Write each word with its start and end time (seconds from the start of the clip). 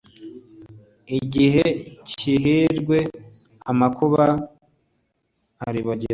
igihe 1.19 1.65
cy'ihirwe, 2.09 2.99
amakuba 3.71 4.25
aribagirana 5.67 6.09